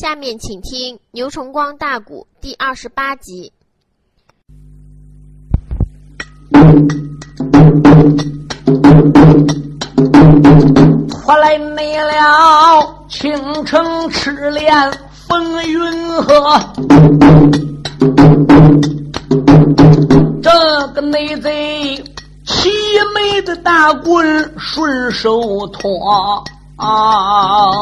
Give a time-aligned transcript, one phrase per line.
[0.00, 3.52] 下面请听《牛崇光大鼓》第二十八集。
[11.10, 12.14] 拖来没了，
[13.08, 14.72] 倾城赤练
[15.10, 16.60] 风云鹤。
[20.40, 21.96] 这个内贼
[22.46, 22.70] 齐
[23.16, 26.44] 眉的大棍顺手托。
[26.78, 27.72] 啊！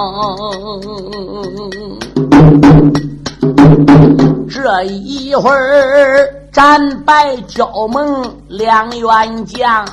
[4.50, 9.87] 这一会儿战败焦盟两员将，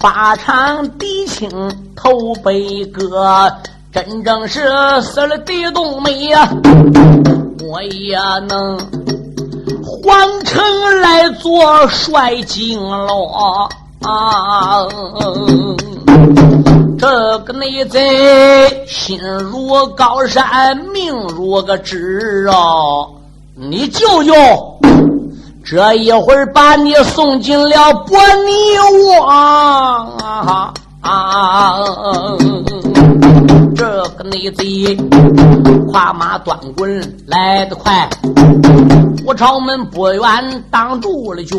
[0.00, 1.48] 发场敌情
[1.94, 3.52] 头被割，
[3.92, 4.68] 真正是
[5.02, 6.48] 死了地冬梅呀！
[7.68, 8.78] 我也能
[9.84, 10.62] 皇城
[11.02, 13.14] 来做帅京了
[14.02, 14.88] 啊！
[17.00, 23.08] 这个内贼心如高山，命如个纸啊！
[23.54, 24.34] 你舅舅
[25.64, 28.52] 这一会儿把你送进了伯尼
[28.98, 30.12] 窝啊！
[33.74, 34.94] 这个内贼
[35.90, 38.06] 跨马端棍来得快，
[39.24, 41.56] 我朝门不远挡住了脚，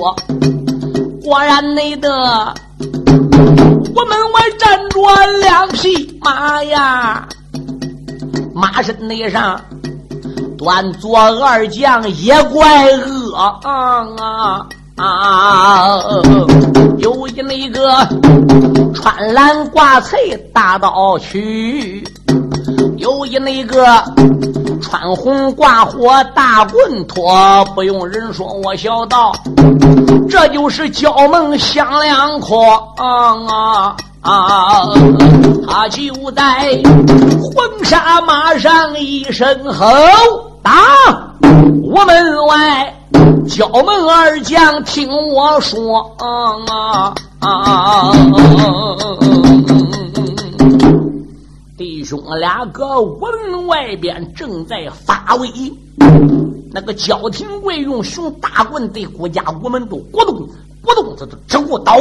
[1.23, 2.53] 果然内得。
[3.95, 4.99] 我门外站着
[5.39, 7.27] 两匹马呀，
[8.53, 9.59] 马身内上
[10.57, 15.99] 端坐二将也怪恶啊啊！
[16.99, 18.07] 有一那个
[18.93, 22.03] 穿蓝挂翠大刀去，
[22.97, 23.83] 有一那个
[24.92, 27.64] 穿红挂火大棍托。
[27.73, 29.31] 不用人说，我小道。
[30.30, 32.58] 这就是焦门响两颗
[32.98, 34.89] 啊啊！
[35.66, 36.81] 他就在
[37.42, 39.86] 黄沙马上一声吼
[40.61, 40.73] 打，
[41.83, 42.94] 我门外
[43.48, 48.11] 焦门二将听我说啊啊！
[51.81, 53.19] 弟兄俩搁屋
[53.49, 55.49] 门外边正在发威。
[56.71, 60.47] 那个焦廷贵用熊大棍对郭家屋门都咕咚
[60.83, 61.93] 咕咚，这都直过刀。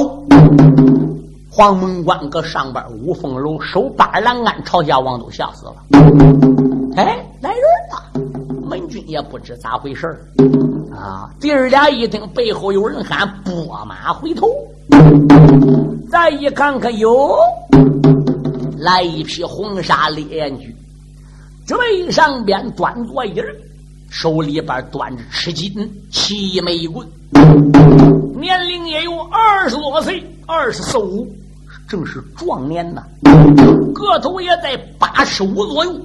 [1.51, 5.77] 黄门关搁上边五凤楼守八栏杆，朝家王都吓死了。
[6.97, 8.21] 哎，来人了！
[8.63, 10.07] 门军也不知咋回事
[10.95, 11.31] 啊！
[11.41, 14.47] 弟儿俩一听背后有人喊，拨马回头，
[16.11, 17.35] 再一看，看哟，
[18.81, 20.75] 来一匹红纱烈焰驹，
[21.67, 23.55] 背上边端坐一人。
[24.09, 25.71] 手里边端着吃金
[26.11, 27.07] 七枚棍，
[28.41, 31.31] 年龄也有二十多岁，二十四五，
[31.87, 33.05] 正是壮年呐。
[33.95, 36.01] 个头也在八十五左右，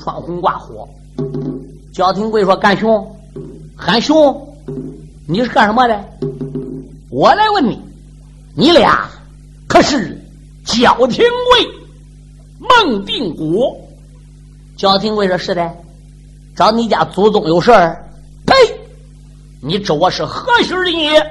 [0.00, 0.88] 穿红挂火。
[1.92, 3.16] 焦廷贵说：“干兄，
[3.76, 4.36] 喊兄，
[5.28, 6.04] 你是干什么的？
[7.10, 7.80] 我来问你，
[8.56, 9.08] 你俩
[9.68, 10.17] 可是
[10.68, 11.68] 焦廷贵、
[12.60, 13.76] 孟定国？”
[14.76, 15.68] 焦廷贵说：“是的。”
[16.54, 18.04] 找你家祖宗有事儿？
[18.44, 18.54] 呸！
[19.62, 21.24] 你知我是何许人也？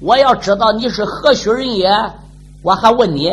[0.00, 1.88] 我要知道你是何许人也，
[2.62, 3.30] 我还问你。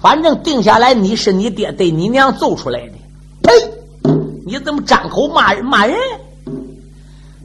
[0.00, 2.92] 反正定下来你是你爹对你娘揍出来的。
[3.42, 3.52] 呸！
[4.44, 5.96] 你怎么张口骂人骂人？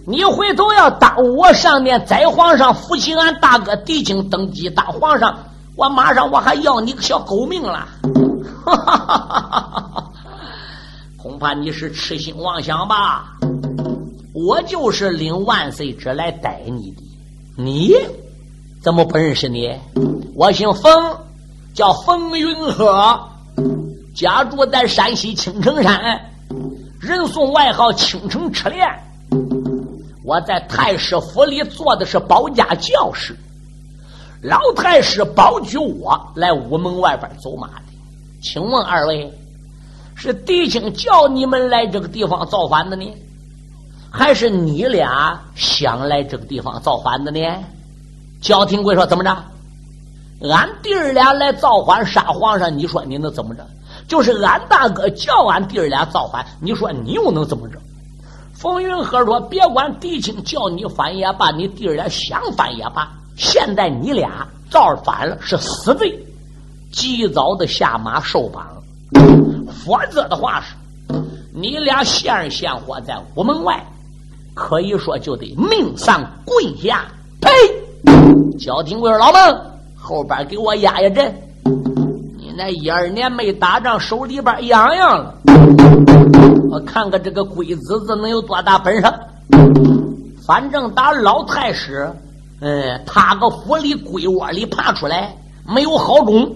[0.08, 5.38] 你回头要当我上面宰皇上，扶起俺大哥狄青登基当皇上，
[5.76, 7.88] 我马上我还要你个小狗命了！
[8.64, 10.12] 哈哈哈哈哈！
[11.18, 13.38] 恐怕你是痴心妄想吧？
[14.34, 17.02] 我就是领万岁旨来逮你的，
[17.56, 17.96] 你
[18.84, 19.78] 怎么不认识你？
[20.36, 21.18] 我姓冯，
[21.74, 23.30] 叫冯云鹤，
[24.16, 26.20] 家住在山西青城山，
[27.00, 28.88] 人送外号青城赤练。
[30.24, 33.36] 我在太师府里做的是保家教士，
[34.42, 37.84] 老太师保举我来午门外边走马的。
[38.42, 39.32] 请问二位？
[40.16, 43.12] 是狄青叫你们来这个地方造反的呢，
[44.12, 47.40] 还是你俩想来这个地方造反的呢？
[48.40, 49.36] 焦廷贵说：“怎么着？
[50.50, 53.66] 俺弟儿俩来造反杀皇上，你说你能怎么着？
[54.08, 57.80] 就是俺大哥叫俺弟儿俩造反，你说你又能怎么着？”
[58.54, 66.18] 冯云鹤说：“别管狄青叫你反也罢，你弟儿俩想反也罢，现在你俩造反了是死罪，
[66.92, 68.68] 及早的下马受绑。”
[69.84, 70.76] 否则的话是，
[71.54, 73.84] 你俩现儿现活在屋门外，
[74.54, 77.06] 可以说就得命丧跪下。
[77.42, 77.50] 呸！
[78.60, 79.62] 焦廷贵说：“老孟，
[79.96, 81.34] 后边给我压一阵。
[82.38, 85.36] 你那一二年没打仗，手里边痒痒了。
[86.70, 89.14] 我看看这个龟子子能有多大本事？
[90.46, 92.12] 反正打老太师，
[92.64, 95.36] 嗯，他个府里龟窝里爬出来，
[95.68, 96.56] 没有好种，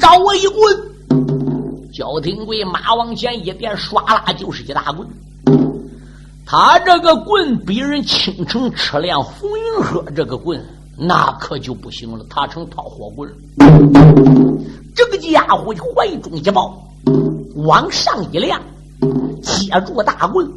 [0.00, 1.88] 找我一棍。
[1.92, 5.08] 焦廷贵马往前一点，唰啦就是一大棍。
[6.44, 10.60] 他这个棍比人倾城吃亮红云鹤这个棍，
[10.96, 12.26] 那可就不行了。
[12.28, 13.36] 他成套火棍了
[14.96, 16.82] 这个家伙怀中一抱，
[17.54, 18.60] 往上一亮，
[19.40, 20.50] 接住大棍，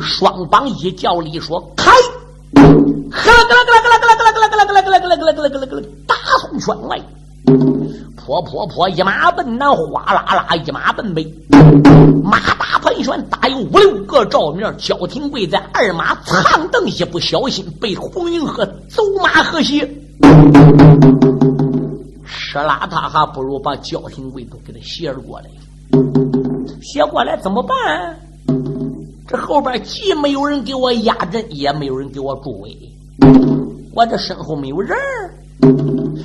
[0.00, 1.92] 双膀一叫力说：“开！”
[2.56, 3.73] 呵啦啦咯啦咯啦咯啦
[6.64, 6.98] 圈外。
[8.16, 8.88] 破破破！
[8.88, 10.56] 一马奔南，哗啦啦！
[10.56, 11.22] 一马奔北，
[12.22, 14.74] 马大盘旋，大有五六个照面。
[14.78, 19.86] 焦廷贵在二马藏蹬，一不小心被红云鹤走马河血。
[22.24, 25.50] 吃拉他还不如把焦廷贵都给他斜过来，
[26.80, 27.76] 斜过来怎么办？
[29.28, 32.74] 这后边既没有人给我压阵，也没有人给我助威，
[33.94, 34.96] 我这身后没有人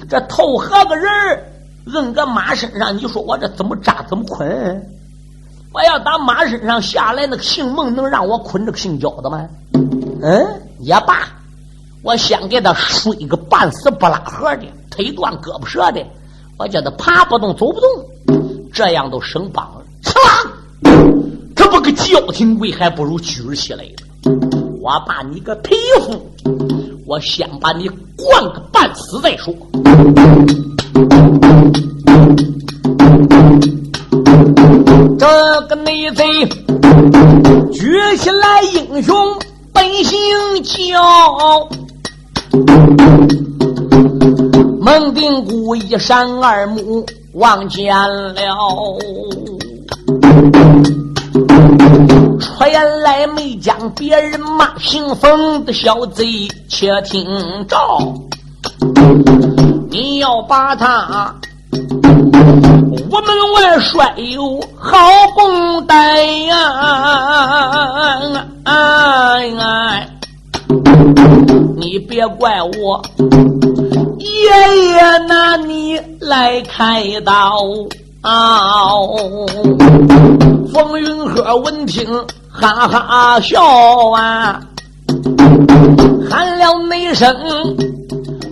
[0.09, 1.05] 这头和个人
[1.93, 4.47] 摁个马身上，你说我这怎么扎怎么捆？
[5.71, 9.47] 我要打马身上下来，那个姓孟能让我捆这个姓焦的吗？
[10.21, 11.27] 嗯，也罢，
[12.01, 16.03] 我先给他摔个半死不拉活的，腿断胳膊折的，
[16.57, 19.83] 我叫他爬不动走不动，这样都省绑了。
[21.55, 24.31] 这不个焦廷贵，还不如举起来的。
[24.81, 26.13] 我把你个皮肤，
[27.09, 29.51] 我先把你灌个半死再说。
[35.17, 36.23] 这个内贼
[37.73, 39.15] 举起来，英雄
[39.73, 40.19] 本性
[40.63, 41.67] 叫。
[44.79, 47.03] 孟定谷一山二目
[47.33, 48.35] 望见了，
[52.39, 57.25] 传来没将别人骂姓冯的小贼，且听
[57.67, 57.77] 着，
[59.89, 61.35] 你要把他。
[63.11, 64.97] 我们外帅有好
[65.35, 66.55] 绷带呀！
[71.77, 73.01] 你别怪我，
[74.19, 77.59] 爷爷拿你来开刀。
[78.21, 78.91] 啊
[80.73, 82.05] 风云鹤闻听，
[82.49, 83.61] 哈哈笑
[84.13, 84.59] 啊，
[86.29, 87.33] 喊了那声。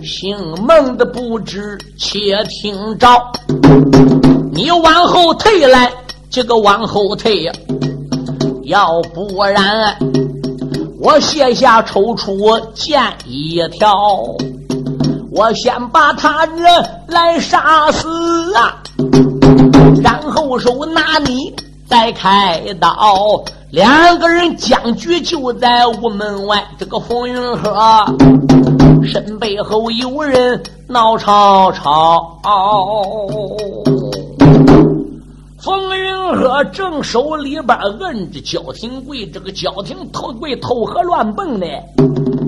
[0.02, 2.18] 姓孟的不知，且
[2.48, 3.08] 听着，
[4.52, 5.92] 你往后退来，
[6.30, 7.52] 这个往后退呀，
[8.62, 9.94] 要不然
[10.98, 13.94] 我卸下抽出剑一条，
[15.30, 16.64] 我先把他人
[17.08, 18.08] 来杀死
[18.54, 18.80] 啊，
[20.02, 21.54] 然后手拿你
[21.88, 23.42] 再开刀。
[23.70, 28.06] 两个人僵局就在屋门外，这个风云鹤
[29.04, 32.40] 身背后有人闹吵吵。
[35.58, 41.66] 风云鹤正手里边摁着焦廷贵，这个焦廷头贵头和乱蹦的，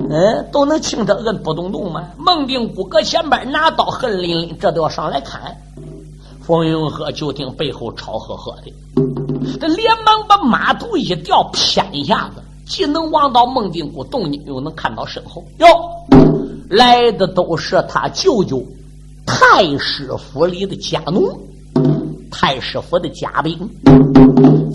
[0.09, 2.01] 嗯，都能轻他摁不动动吗？
[2.17, 5.55] 孟定谷搁前边拿刀恨淋淋，这都要上来看。
[6.51, 15.41] 冯云鹤就听背后吵呵呵的，这连忙把马头一掉，偏一下子，既能望到孟定谷动静，又能看到身后。
[15.59, 15.65] 哟，
[16.69, 18.61] 来的都是他舅舅
[19.25, 21.31] 太师府里的家奴，
[22.29, 23.57] 太师府的家兵。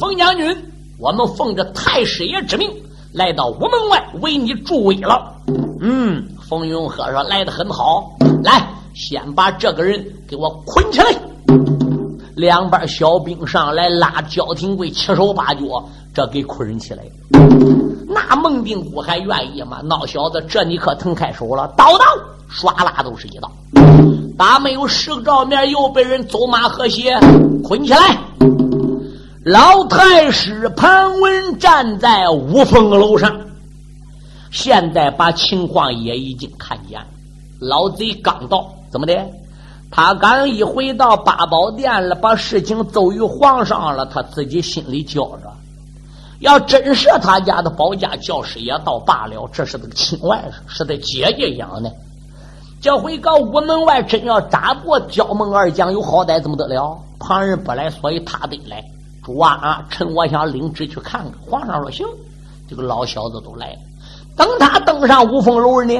[0.00, 0.56] 冯将军，
[0.98, 2.70] 我们奉着太师爷之命，
[3.12, 5.30] 来到午门外为你助威了。
[5.82, 11.14] 嗯，冯云鹤说来的很好，来，先把这个人给我捆起来。
[12.36, 15.62] 两边小兵上来拉焦廷贵七手八脚，
[16.12, 17.02] 这给捆起来。
[18.06, 19.80] 那孟定国还愿意吗？
[19.82, 21.66] 闹小子，这你可腾开手了！
[21.78, 22.04] 刀刀
[22.50, 23.50] 唰啦都是一刀，
[24.36, 27.18] 打没有十个照面，又被人走马河血
[27.64, 28.18] 捆起来。
[29.42, 33.34] 老太师潘文站在五凤楼上，
[34.50, 37.06] 现在把情况也已经看见了。
[37.60, 39.14] 老贼刚到，怎么的？
[39.90, 45.52] 他刚一回到八宝殿了，把事情奏于皇上了，他自己心里觉着：
[46.40, 51.90] 要真是他家的保家教师也倒罢了，这是个亲外甥，是他姐姐养的。
[52.80, 56.98] 这回告屋门外，真要扎过焦门二将，有好歹怎么得了？
[57.18, 58.84] 旁人不来，所以他得来。
[59.24, 61.32] 主啊，趁我想领旨去看看。
[61.48, 62.06] 皇上说行，
[62.68, 63.78] 这个老小子都来了。
[64.36, 65.94] 等他登上五凤楼呢，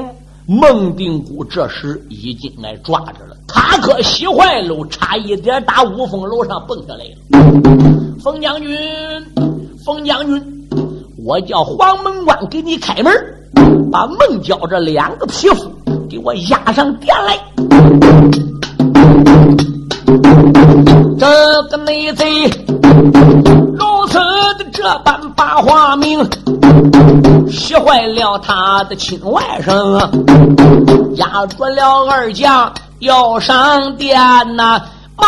[0.49, 3.35] 孟定谷这时已经来抓着了。
[3.45, 7.17] 他可喜坏喽，差一点打五峰楼上蹦下来了。
[8.23, 8.77] 冯将军，
[9.83, 10.41] 冯将军，
[11.17, 13.13] 我叫黄门关给你开门，
[13.91, 15.69] 把孟郊这两个匹夫
[16.09, 17.37] 给我押上殿来。
[21.19, 21.25] 这
[21.63, 24.19] 个内贼如此
[24.57, 26.23] 的这般把话明，
[27.49, 29.99] 吓坏了他的亲外甥，
[31.15, 34.15] 压住了二将要上殿
[34.55, 34.79] 呐！
[35.15, 35.27] 马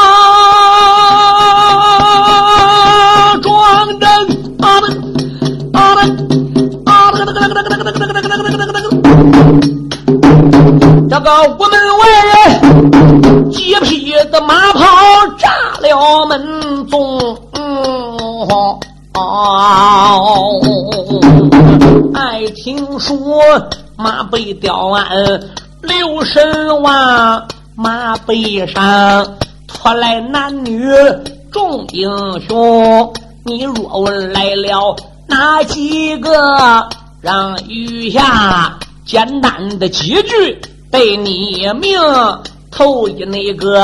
[3.41, 4.07] 壮灯
[4.61, 4.85] 啊噔
[5.73, 5.99] 啊噔
[6.85, 8.77] 啊噔噔噔噔噔噔噔噔噔噔噔
[11.09, 12.01] 这个午门外，
[13.49, 14.79] 几匹的马跑
[15.37, 17.19] 炸了门中。
[22.13, 23.17] 爱听说
[23.97, 25.41] 马背吊鞍，
[25.81, 30.89] 刘神王马背上拖来男女
[31.51, 32.09] 众英
[32.47, 33.13] 雄。
[33.43, 34.95] 你若问来了
[35.27, 36.87] 哪几个，
[37.21, 41.99] 让余下简单的几句对你命。
[42.71, 43.83] 头一那个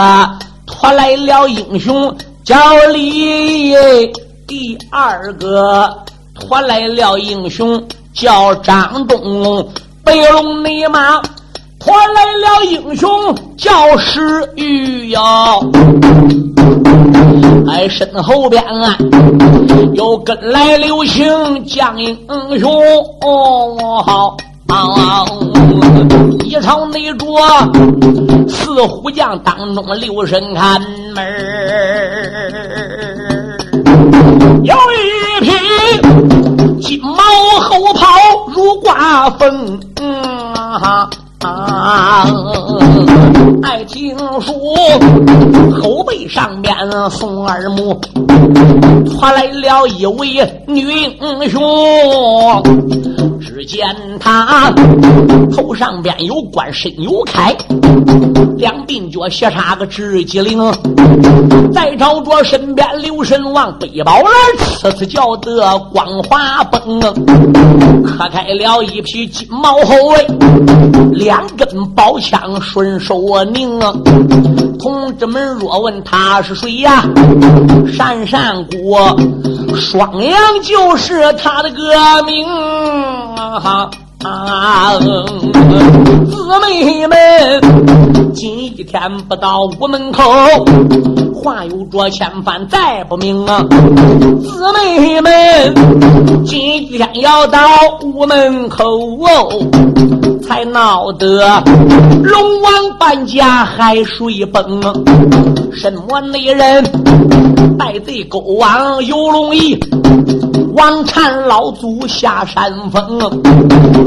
[0.66, 2.56] 拖来了英雄叫
[2.92, 3.74] 李，
[4.48, 5.96] 第二个
[6.34, 7.82] 拖来了英雄
[8.14, 9.68] 叫张东，
[10.04, 11.22] 北龙内马
[11.80, 13.10] 拖来了英雄
[13.58, 15.22] 叫石玉哟，
[17.70, 18.98] 哎，身后边啊
[19.94, 22.18] 又跟来刘星将英
[22.60, 22.72] 雄
[23.22, 24.38] 哦，好。
[26.44, 27.26] 一朝内着
[28.48, 30.82] 四虎将当中留神看
[31.14, 31.24] 门
[34.64, 35.52] 有一匹
[36.82, 37.18] 金毛
[37.62, 38.08] 后跑
[38.54, 39.80] 如刮风，
[43.62, 44.54] 爱听书
[45.82, 46.74] 后背上面
[47.12, 48.00] 送二目，
[49.12, 50.28] 传来了一位
[50.68, 51.62] 女英雄。
[53.40, 53.88] 只见
[54.20, 54.74] 他
[55.56, 57.56] 头上边有冠，身有铠，
[58.58, 60.74] 两鬓角斜插个直脊翎，
[61.72, 64.30] 再朝着身边刘神王背包来，
[64.82, 67.00] 呲呲叫得光华崩，
[68.04, 70.28] 磕开了一匹金毛后卫，
[71.12, 73.80] 两根宝枪顺手拧。
[73.80, 73.94] 啊
[74.78, 77.04] 同志们若问他是谁呀？
[77.92, 78.96] 扇扇鼓
[79.76, 82.46] 双阳就是他的歌名。
[82.46, 83.90] 啊
[84.24, 84.94] 啊！
[85.00, 87.14] 姊妹们，
[88.36, 90.22] 今一天不到屋门口，
[91.34, 93.66] 话有着千番再不明啊！
[94.44, 95.74] 姊妹们，
[96.46, 97.60] 今天要到
[98.04, 98.84] 屋门口
[99.22, 99.50] 哦。
[100.46, 101.64] 才闹得
[102.24, 104.94] 龙王搬家海水崩啊，
[105.74, 106.84] 什么内人
[107.80, 109.80] 带贼勾王游龙椅，
[110.76, 113.42] 王禅老祖下山峰，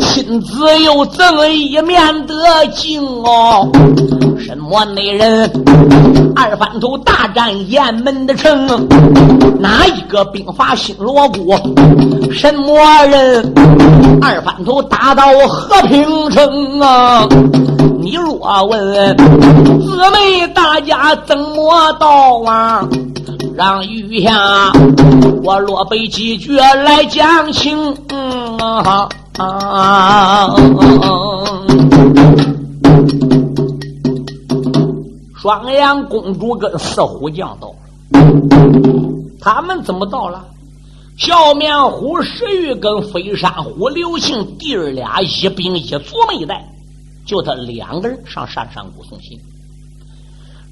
[0.00, 2.34] 亲自又赠一面得
[2.74, 3.66] 敬哦。
[4.38, 5.50] 什么内人
[6.36, 8.86] 二番头大战雁门的城，
[9.58, 11.56] 哪一个兵法新锣鼓？
[12.30, 13.52] 什么人
[14.20, 16.06] 二番头打到和平？
[16.30, 17.26] 城啊！
[17.98, 22.86] 你若问姊妹大家怎么到啊？
[23.58, 24.72] 让余下
[25.42, 27.92] 我落背几句来讲清。
[28.08, 30.54] 啊啊！
[35.36, 37.74] 双阳公主跟四虎将到了，
[39.40, 40.44] 他们怎么到了？
[41.16, 46.64] 笑面虎石玉跟飞山虎刘庆弟儿俩一兵一卒没带，
[47.26, 49.36] 就他两个人上山山谷送信。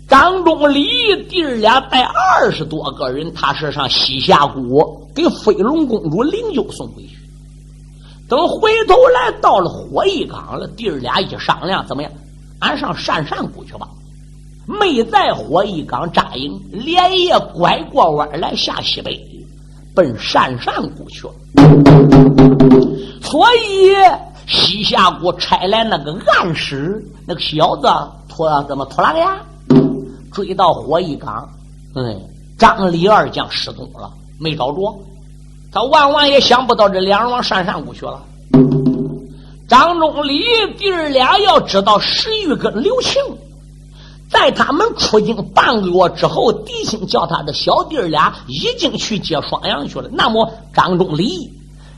[0.09, 0.87] 张忠李
[1.29, 7.17] 弟儿俩带二十多个人，他是上西夏谷给飞龙公主灵柩送回去。
[8.29, 12.13] 等回头来到了火一岗了，弟儿俩一商量，怎么样？
[12.61, 13.89] 俺上山山谷去吧。
[14.67, 19.21] 没在火一岗扎营，连夜拐过弯来下西北。
[19.95, 21.33] 奔山上谷去了，
[23.23, 23.95] 所以
[24.47, 27.89] 西夏国差来那个暗使，那个小子
[28.29, 29.39] 拖怎么拖狼牙，
[30.37, 31.49] 追到火一岗，
[31.95, 32.21] 嗯，
[32.59, 34.95] 张李二将失踪了，没找着，
[35.73, 38.23] 他万万也想不到这两人往山上谷去了。
[39.67, 40.43] 张忠李
[40.77, 43.19] 弟儿俩要知道石玉跟刘庆。
[44.29, 50.11] 在他们出京半个月之后，狄青叫他的小弟儿俩已经去接双阳去了。
[50.13, 51.51] 那么张忠礼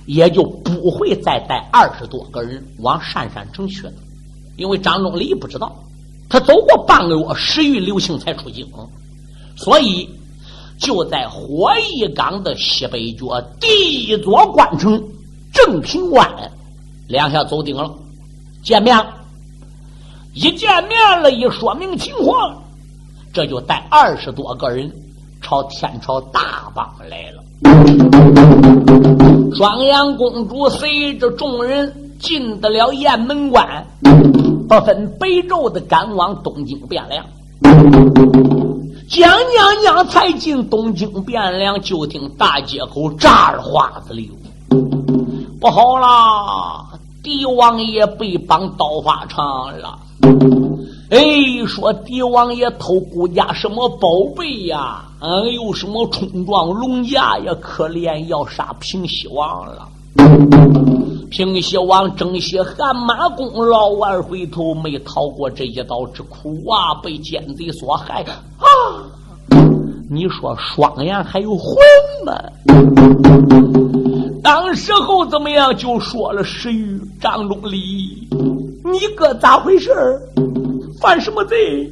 [0.07, 3.95] 也就不会再带二十多个人往山山城去了，
[4.57, 5.75] 因为张忠礼不知道
[6.29, 8.67] 他走过半个月，十余流星才出京，
[9.57, 10.09] 所以
[10.79, 15.03] 就在火一岗的西北角第一座关城
[15.53, 16.31] 正平关
[17.09, 17.91] 两下走顶了，
[18.63, 19.15] 见面了。
[20.35, 22.63] 一见面了，一说明情况，
[23.33, 24.93] 这就带二十多个人
[25.41, 27.43] 朝天朝大邦来了。
[29.57, 33.85] 双阳公主随着众人进得了雁门关。
[34.69, 37.25] 不分北昼的赶往东京汴梁，
[39.09, 44.27] 蒋娘娘才进东京汴梁，就听大街口炸儿花子流，
[45.59, 46.85] 不好啦！
[47.23, 49.99] 狄王爷被绑刀法场了。
[51.11, 51.19] 哎，
[51.67, 55.03] 说狄王爷偷顾家什么宝贝呀？
[55.21, 57.55] 嗯，有，什么冲撞龙家呀？
[57.59, 59.89] 可怜要杀平西王了。
[61.31, 66.95] 平西王正邪汗马功劳，完回头没逃过这一刀之苦啊！
[67.03, 68.67] 被奸贼所害啊！
[70.11, 71.77] 你说双眼还有魂
[72.25, 72.33] 吗？
[74.43, 75.77] 当时候怎么样？
[75.77, 78.27] 就说了石玉张忠礼，
[78.85, 79.93] 你哥咋回事
[81.01, 81.91] 犯什么罪？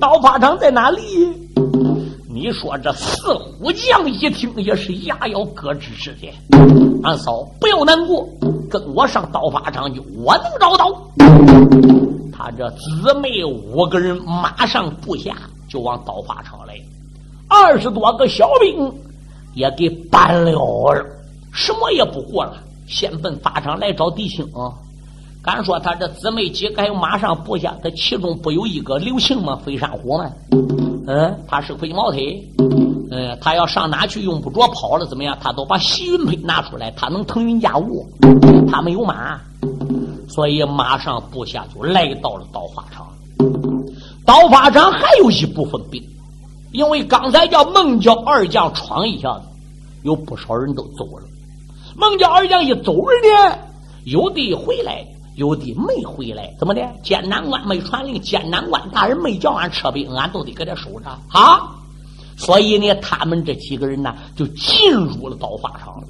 [0.00, 1.00] 刀法场在哪里？
[2.40, 6.32] 你说这四虎将一听也是牙咬咯吱似的。
[7.02, 8.26] 俺嫂不要难过，
[8.70, 10.90] 跟我上刀法场去，我能找到。
[12.32, 15.36] 他这姊妹五个人马上部下
[15.68, 16.74] 就往刀法场来，
[17.46, 18.90] 二十多个小兵
[19.52, 21.04] 也给搬了了，
[21.52, 22.54] 什么也不过了，
[22.86, 24.48] 先奔法场来找弟兄。
[25.42, 29.60] 敢说他这姊妹几个马上部下，他其中不有一个刘庆吗？
[29.62, 30.30] 飞山虎吗？
[31.06, 32.46] 嗯，他是飞毛腿。
[33.12, 35.36] 嗯，他要上哪去用不着跑了，怎么样？
[35.40, 38.06] 他都把洗云佩拿出来，他能腾云驾雾。
[38.70, 39.40] 他没有马，
[40.28, 43.08] 所以马上部下就来到了刀法场。
[44.24, 46.00] 刀法场还有一部分兵，
[46.72, 49.42] 因为刚才叫孟郊二将闯一下子，
[50.04, 51.24] 有不少人都走了。
[51.96, 53.58] 孟郊二将一走呢，
[54.04, 55.04] 有的回来。
[55.40, 56.82] 有的没回来，怎么的？
[57.02, 61.76] 艰难关没传令，艰难关大人没叫俺撤兵，俺都得给他守着啊！
[62.36, 66.06] 所以呢，他们这几个人呢，就进入了刀法场了。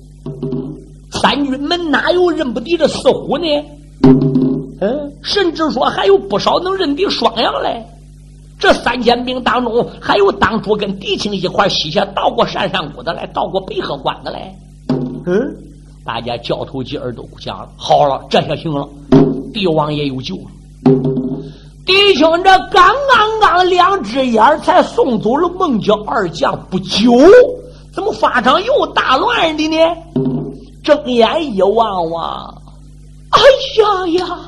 [1.12, 3.46] 三军门哪有认不敌的四虎呢？
[4.80, 7.86] 嗯，甚至说还有不少能认敌双阳嘞。
[8.58, 14.52] 这三千兵当中，还有当初跟狄青一块西下到过山上谷的来，到过北河关的来。
[15.24, 15.56] 嗯，
[16.04, 18.88] 大家交头接耳都讲了，好了，这下行了。
[19.52, 20.42] 帝王也有救了，
[21.84, 27.12] 弟兄，这刚刚刚两只眼才送走了孟郊二将不久，
[27.92, 29.76] 怎么法场又大乱的呢？
[30.82, 32.62] 睁眼一望望，
[33.30, 33.40] 哎
[33.78, 34.38] 呀呀！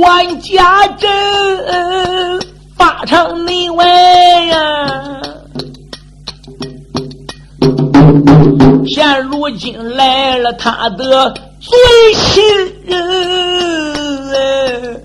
[0.00, 1.08] 万家阵，
[2.76, 3.84] 法场内外
[4.46, 5.20] 呀，
[8.86, 11.74] 现如今来了他的最
[12.14, 12.42] 亲
[12.86, 15.02] 人，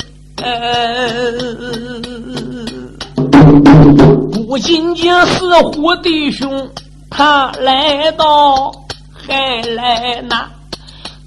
[4.47, 6.69] 不仅仅是虎弟兄，
[7.09, 8.71] 他来到，
[9.11, 10.49] 还来拿。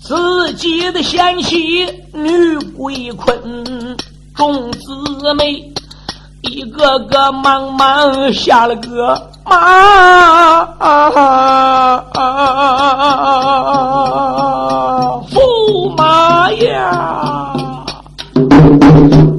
[0.00, 3.38] 自己的贤妻女鬼困，
[4.36, 4.78] 众姊
[5.34, 5.72] 妹
[6.42, 10.64] 一个个忙忙下了个马，
[15.30, 17.52] 驸马呀，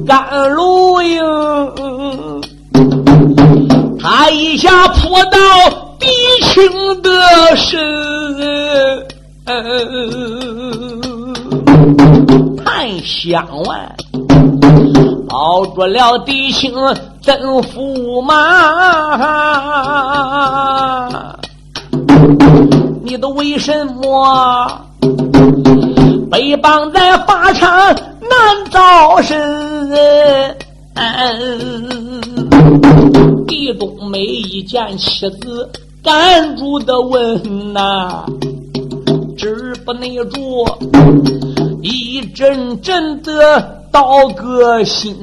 [0.06, 1.20] 甘露营，
[4.00, 5.38] 他一下扑到
[5.98, 6.06] 弟
[6.42, 7.10] 兄的
[7.56, 7.78] 身。
[12.64, 13.96] 叹相完，
[15.28, 16.72] 保住了弟兄
[17.20, 18.34] 真驸马，
[23.02, 24.70] 你都为什么
[26.30, 27.94] 被绑在法场难
[28.70, 29.38] 招身？
[33.46, 35.70] 地冬梅一见妻子，
[36.02, 38.24] 赶住的问呐。
[39.36, 40.64] 止不内住，
[41.82, 45.16] 一阵阵的刀割心，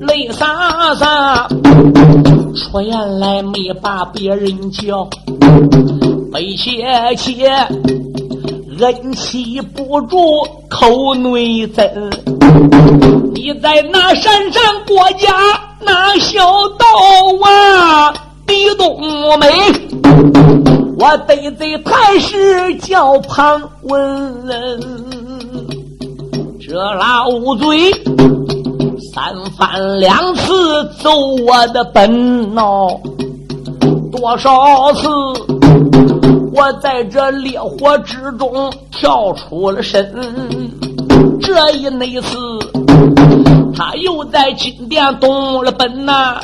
[0.00, 1.46] 泪洒洒，
[2.56, 5.08] 出言来没把别人叫，
[6.32, 6.84] 悲切
[7.16, 7.48] 切，
[8.76, 10.18] 忍气不住
[10.68, 11.88] 口内憎。
[13.34, 15.28] 你在那山上国家
[15.80, 16.40] 那小
[16.70, 16.84] 道
[17.48, 18.12] 啊，
[18.44, 19.00] 地东
[19.38, 19.46] 梅，
[21.00, 24.44] 我得罪太师叫庞文，
[26.60, 27.92] 这老嘴
[29.14, 30.52] 三番两次
[31.00, 31.10] 走
[31.46, 33.00] 我的本哦，
[34.10, 35.08] 多少次
[36.52, 40.12] 我在这烈火之中跳出了身，
[41.40, 42.36] 这一那次。
[43.76, 46.40] 他又在金殿动了本呐，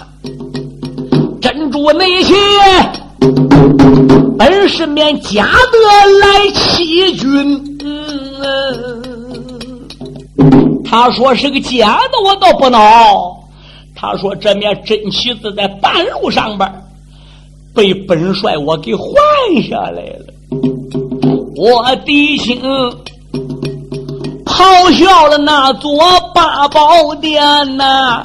[1.40, 2.32] 珍珠那些
[4.38, 5.78] 本是面假的
[6.20, 7.78] 来欺君。
[10.84, 13.40] 他说是个假的，我倒不恼。
[13.94, 16.70] 他说这面真旗子在半路上边
[17.74, 19.08] 被本帅我给换
[19.68, 20.26] 下来了，
[21.56, 22.56] 我弟兄。
[24.44, 25.98] 咆哮了那座
[26.32, 27.42] 八宝殿
[27.76, 28.22] 呐！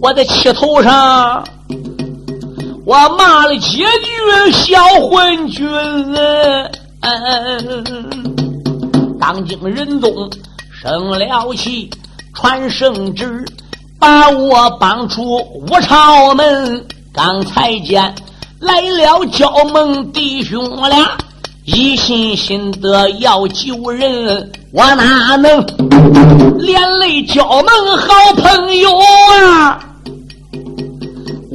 [0.00, 1.44] 我在气头上，
[2.86, 5.68] 我骂了几句小混君。
[9.18, 10.30] 当今仁宗
[10.70, 11.18] 生了
[11.56, 11.90] 气，
[12.32, 13.44] 传圣旨，
[13.98, 16.86] 把我绑出五朝门。
[17.12, 18.14] 刚才见
[18.60, 21.10] 来了焦门弟兄俩。
[21.64, 25.66] 一心心的要救人，我哪能
[26.56, 29.82] 连累交盟好朋友啊？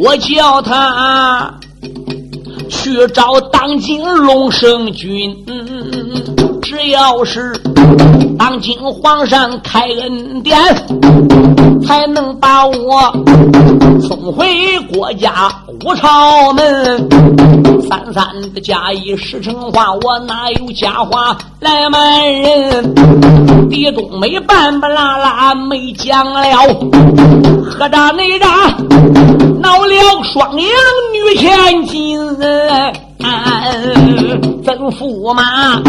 [0.04, 1.60] 我叫他
[2.72, 5.46] 去找当今龙圣君，
[6.72, 7.52] 只要是
[8.40, 10.58] 当今皇上开恩典，
[11.86, 13.12] 才能把我
[14.00, 15.52] 送回国家
[15.84, 17.10] 五朝门。
[17.90, 22.96] 三三的假意实成话，我哪有假话来瞒人？
[23.70, 26.42] 地东没半不拉拉没讲了，
[27.70, 28.48] 何扎内扎
[29.60, 30.70] 闹了双阳
[31.12, 32.18] 女千金，
[34.64, 35.82] 曾驸马，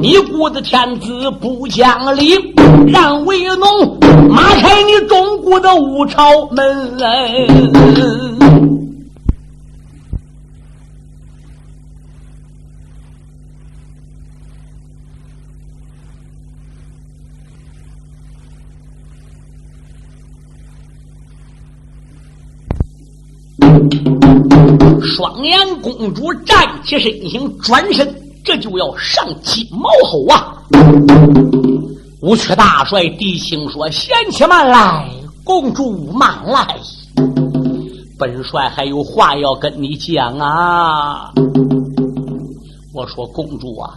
[0.00, 2.34] 你顾的天子不讲理，
[2.86, 3.98] 让为农
[4.28, 6.64] 马开你中国的五朝门。
[25.02, 30.62] 双阳公主站起身形，转身，这就要上金毛后啊！
[32.20, 35.08] 武曲大帅弟兄说：“贤妻慢来，
[35.44, 36.76] 公主慢来，
[38.18, 41.30] 本帅还有话要跟你讲啊！”
[42.92, 43.94] 我说：“公主啊，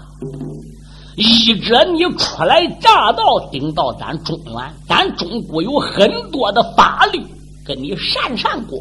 [1.16, 4.56] 一者你初来乍到，顶到咱中原，
[4.88, 7.20] 咱中国有很多的法律
[7.66, 8.78] 跟你善善过。”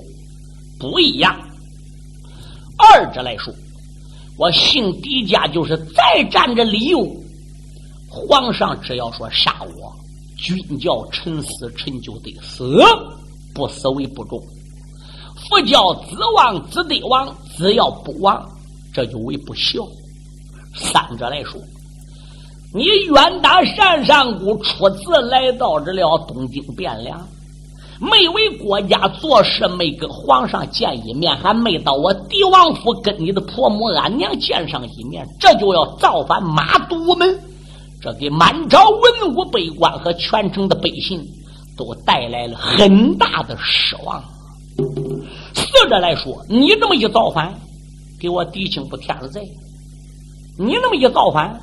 [0.78, 1.36] 不一样。
[2.76, 3.52] 二者来说，
[4.36, 7.04] 我姓狄家，就是再占着理由，
[8.08, 9.92] 皇上只要说杀我，
[10.36, 12.80] 君叫臣死，臣就得死，
[13.52, 14.38] 不死为不忠；
[15.48, 18.48] 父叫子亡，子得亡，只要不亡，
[18.94, 19.84] 这就为不孝。
[20.76, 21.60] 三者来说，
[22.72, 27.26] 你远打山上谷，出自来到这了东京汴梁。
[28.00, 37.38] 没为国家做事，没跟皇上见一面，还没到我帝王府跟你的婆母俺娘见上一面，这就要造反马都门，
[38.00, 41.20] 这给满朝文武百官和全城的百姓
[41.76, 44.22] 都带来了很大的失望。
[45.54, 47.52] 四者来说，你这么一造反，
[48.20, 49.42] 给我弟兄不添了罪；
[50.56, 51.61] 你那么一造反，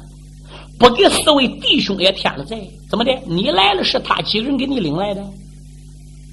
[0.77, 2.69] 不给四位弟兄也添了罪。
[2.89, 3.11] 怎么的？
[3.25, 5.23] 你来了是他几个人给你领来的？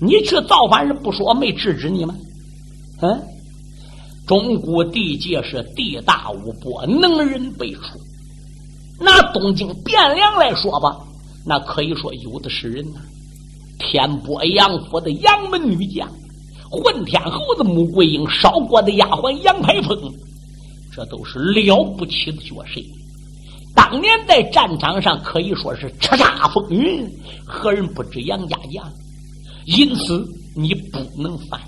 [0.05, 2.13] 你去造反人不说没制止你吗？
[3.01, 3.23] 嗯，
[4.27, 7.81] 中国地界是地大物博，能人辈出。
[8.99, 10.97] 拿东京汴梁来说吧，
[11.47, 13.01] 那可以说有的是人呐。
[13.79, 16.09] 天波杨府的杨门女将，
[16.71, 19.99] 混天猴子穆桂英，烧锅的丫鬟杨排风，
[20.93, 22.81] 这都是了不起的角色。
[23.75, 27.09] 当年在战场上可以说是叱咤风云，
[27.47, 28.85] 何人不知杨家将？
[29.67, 31.61] 因此，你不能犯。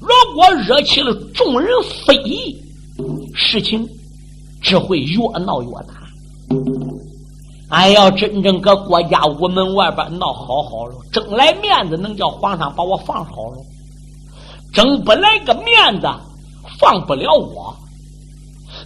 [0.00, 1.68] 如果惹起了众人
[2.06, 2.56] 非议，
[3.34, 3.88] 事情
[4.62, 5.94] 只会越闹越大。
[7.68, 13.58] 俺要真正搁国家屋门外边闹好好了，争来面子，能叫皇上把我放好了？
[14.72, 16.08] 争不来个面子，
[16.78, 17.76] 放不了我。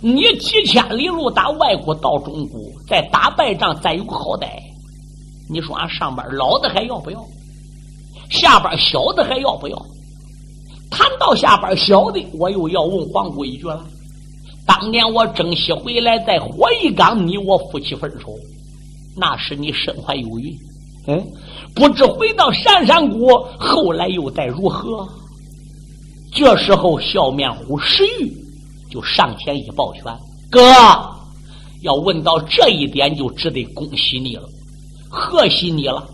[0.00, 4.48] 你几千里路打外国到中国，再打败仗，再有个好歹。
[5.48, 7.24] 你说俺上班老的还要不要？
[8.34, 9.86] 下边小的还要不要？
[10.90, 13.84] 谈到下边小的，我又要问黄姑一句了。
[14.66, 18.34] 当年我征西回来，在火一岗，你我夫妻分手，
[19.16, 20.56] 那时你身怀有孕，
[21.06, 21.26] 嗯，
[21.74, 25.08] 不知回到山山谷，后来又待如何？
[26.32, 28.32] 这时候，笑面虎石玉
[28.90, 30.02] 就上前一抱拳
[30.50, 30.60] ：“哥，
[31.82, 34.48] 要问到这一点，就只得恭喜你了，
[35.10, 36.08] 贺喜你了。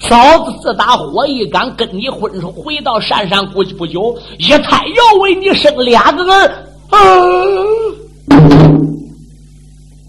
[0.00, 6.98] 嫂子自打火一岗跟你婚手，回到山山谷不久，一胎要为你生俩个儿。”啊！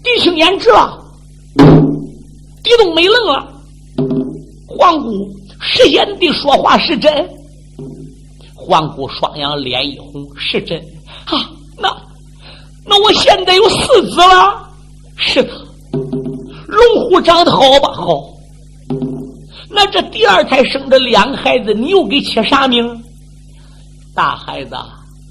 [0.02, 0.98] 弟兄眼直了，
[1.56, 3.48] 地动没愣了。
[4.66, 7.28] 皇姑是眼的说话是真。
[8.52, 10.76] 皇姑双阳脸一红，是真
[11.26, 11.48] 啊。
[11.78, 11.88] 那
[12.84, 14.68] 那我现在有四子了。
[15.16, 15.50] 是的，
[15.92, 17.92] 龙虎长得好吧？
[17.92, 18.31] 好。
[19.74, 23.02] 那这第二胎生的两个孩子，你又给起啥名？
[24.14, 24.76] 大孩子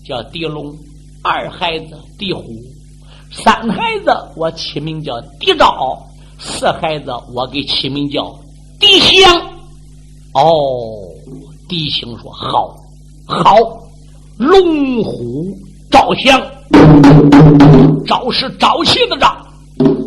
[0.05, 0.75] 叫狄龙。
[1.23, 2.43] 二孩子狄虎，
[3.31, 6.03] 三孩子我起名叫狄昭，
[6.39, 8.35] 四孩子我给起名叫
[8.79, 9.39] 狄香。
[10.33, 11.05] 哦，
[11.69, 12.75] 狄青说好，
[13.27, 13.55] 好，
[14.37, 15.55] 龙虎
[15.91, 16.41] 赵祥，
[18.07, 19.37] 昭是朝气的昭，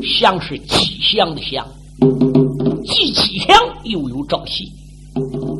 [0.02, 1.64] 祥是吉祥的祥，
[2.94, 4.70] 既吉祥又有朝气。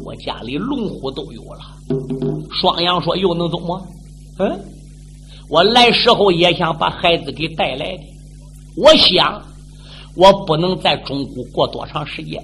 [0.04, 1.60] 我家里龙虎都有了。
[2.52, 3.86] 双阳说又能怎么？
[4.38, 4.60] 嗯。
[5.48, 8.02] 我来时候也想把孩子给带来的，
[8.76, 9.42] 我想
[10.14, 12.40] 我不能在中国过多长时间，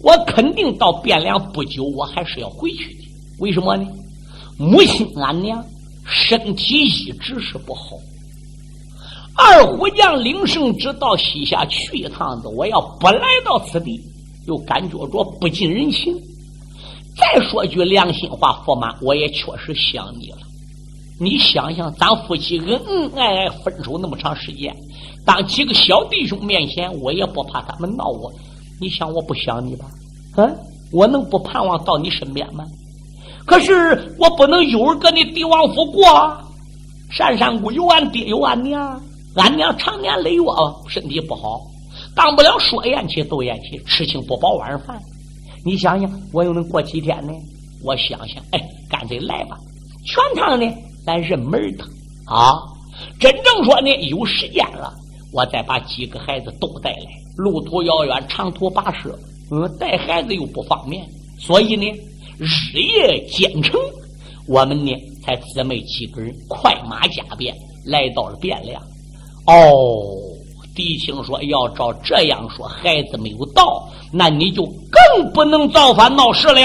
[0.00, 3.04] 我肯定到汴梁不久，我还是要回去的。
[3.38, 3.86] 为什么呢？
[4.58, 5.64] 母亲俺娘
[6.04, 7.96] 身体一直是不好，
[9.36, 14.00] 二虎将领圣旨到西夏去一趟子，我要不来到此地，
[14.46, 16.14] 又感觉着不近人情。
[17.16, 20.38] 再说句良心话，驸马，我也确实想你了。
[21.18, 24.74] 你想想，咱夫妻恩恩爱爱分手那么长时间，
[25.24, 28.30] 当几个小弟兄面前，我也不怕他们闹我。
[28.80, 29.86] 你想我不想你吧？
[30.36, 30.56] 嗯，
[30.92, 32.64] 我能不盼望到你身边吗？
[33.46, 36.06] 可是我不能有儿搁你帝王府过。
[36.06, 36.38] 啊
[37.10, 38.98] 山山谷有俺爹有俺娘，
[39.36, 40.42] 俺娘常年累月
[40.88, 41.60] 身体不好，
[42.14, 45.00] 当不了说咽气都咽气，吃清不饱晚饭。
[45.64, 47.32] 你想想，我又能过几天呢？
[47.82, 49.58] 我想想，哎，干脆来吧，
[50.04, 50.70] 全趟呢。
[51.04, 51.84] 咱认门的
[52.26, 52.54] 啊！
[53.18, 54.92] 真正说呢，有时间了，
[55.32, 57.06] 我再把几个孩子都带来。
[57.36, 59.18] 路途遥远，长途跋涉，
[59.50, 61.04] 嗯，带孩子又不方便，
[61.40, 61.86] 所以呢，
[62.38, 63.80] 日夜兼程。
[64.46, 64.92] 我们呢，
[65.24, 67.52] 才姊妹几个人快马加鞭
[67.84, 68.80] 来到了汴梁。
[69.46, 70.16] 哦，
[70.74, 76.62] 狄青说：“要照这样说，孩子没有到，那你就更不能造反闹事了。”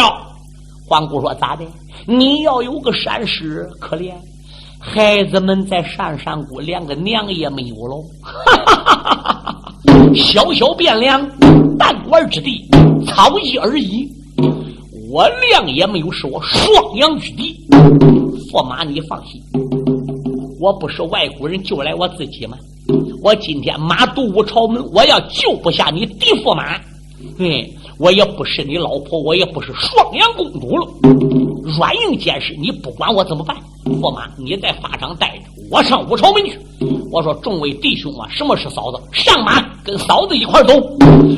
[0.87, 1.65] 黄姑说：“咋的？”
[2.05, 4.13] 你要有个善事，可怜
[4.79, 8.03] 孩子们在山山谷连个娘也没有喽！
[10.15, 11.27] 小小汴梁，
[11.77, 12.63] 弹丸之地，
[13.07, 14.07] 草一而已。
[15.11, 17.55] 我亮也没有，是我双阳之地。
[18.51, 19.41] 驸马，你放心，
[20.59, 22.57] 我不是外国人，救来我自己吗？
[23.21, 26.75] 我今天马渡五朝门，我要救不下你狄驸马，
[27.37, 27.65] 嗯。
[27.99, 30.87] 我也不是你老婆，我也不是双阳公主了。
[31.79, 33.57] 软硬兼施，你不管我怎么办？
[33.85, 36.59] 驸马，你在法场待着，我上五朝门去。
[37.11, 39.01] 我说众位弟兄啊，什么是嫂子？
[39.13, 40.79] 上马，跟嫂子一块走。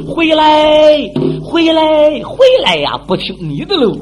[0.05, 0.97] 回来，
[1.41, 2.97] 回来，回来呀！
[3.07, 3.97] 不听你的喽。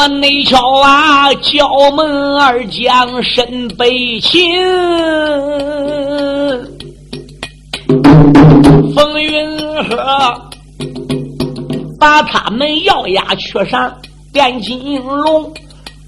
[0.00, 1.34] 怎么内瞧啊？
[1.34, 4.54] 叫门二将身背擒，
[8.94, 9.96] 风云鹤
[11.98, 13.92] 把他们咬牙去上
[14.32, 15.52] 变金龙，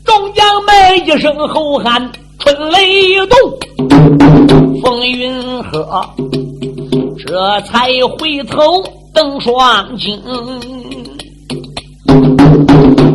[0.04, 2.12] 众将们一声吼喊。
[2.38, 3.36] 春雷动，
[4.82, 6.04] 风云鹤，
[7.18, 10.22] 这才回头瞪双睛。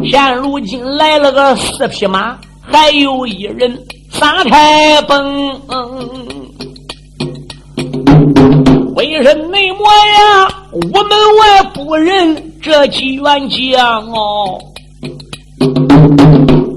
[0.10, 3.78] 现如今来了个四匹马，还有一人
[4.12, 5.62] 撒开崩。
[8.96, 14.60] 为人内魔呀，我们外不认这几员将哦，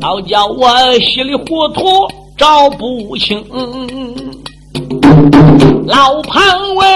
[0.00, 0.68] 倒叫我
[1.00, 1.82] 稀里糊涂
[2.36, 3.44] 找不清。
[5.86, 6.86] 老庞问。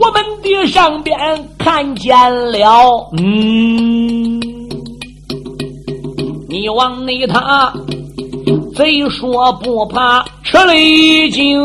[0.00, 1.16] 我们的上边
[1.56, 2.14] 看见
[2.52, 4.38] 了，嗯，
[6.54, 7.74] 你往内他
[8.76, 11.60] 贼说不怕吃雷惊，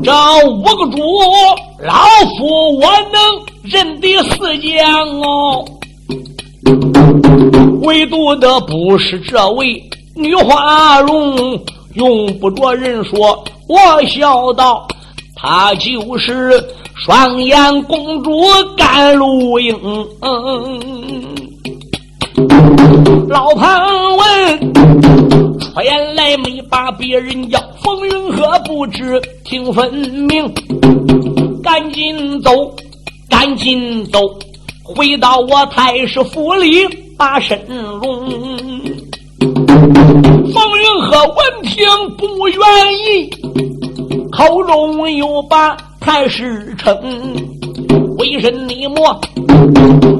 [0.00, 0.12] 这
[0.46, 1.00] 五个主
[1.82, 1.92] 老
[2.38, 3.20] 夫我能
[3.64, 5.64] 认得四将哦，
[7.82, 9.82] 唯独的不是这位
[10.14, 11.60] 女花容，
[11.94, 13.42] 用不着人说。
[13.66, 14.86] 我笑道
[15.34, 18.40] ：“她就是双眼公主
[18.76, 19.76] 甘露英。”
[23.28, 24.74] 老庞问
[25.60, 30.52] ：“出言来没把别人叫风云鹤不知听分明？
[31.62, 32.50] 赶紧走，
[33.28, 34.18] 赶紧走，
[34.82, 38.28] 回到我太师府里把身容。”
[39.40, 42.58] 冯云鹤闻听不愿
[43.06, 43.30] 意，
[44.32, 46.94] 口中又把太师称。
[48.18, 49.18] 为神你莫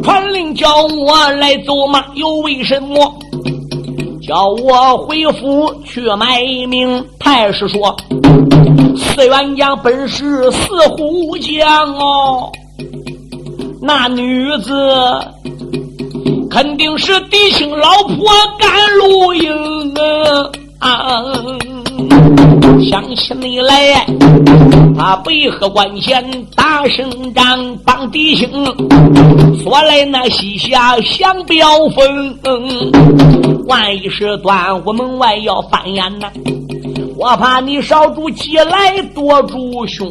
[0.03, 2.05] 传令叫我来走马？
[2.15, 3.15] 又为什么
[4.27, 7.05] 叫我回府去卖命？
[7.19, 7.97] 太师说
[8.97, 12.51] ：“四员将本是四虎将哦，
[13.81, 14.73] 那女子。”
[16.51, 18.27] 肯定是弟兄老婆
[18.59, 19.95] 甘露英
[20.81, 21.23] 啊！
[22.89, 24.07] 想起你来，
[24.97, 28.49] 他背后关前大声张，帮弟兄
[29.63, 32.91] 说来那西夏想表风，
[33.67, 36.29] 万一是端午门外要翻眼呐！
[37.17, 40.11] 我怕你少住几来，多住凶。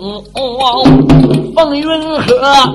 [1.56, 1.88] 风云
[2.22, 2.74] 鹤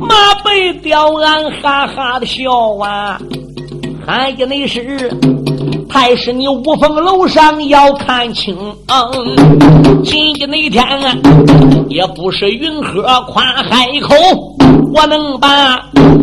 [0.00, 3.20] 马背吊鞍，哈哈的笑啊！
[4.06, 5.10] 看见那是
[5.96, 8.54] 还是，你五凤楼上要看清。
[10.04, 11.16] 今天那天啊，
[11.88, 14.14] 也不是云鹤夸海口，
[14.92, 15.48] 我能把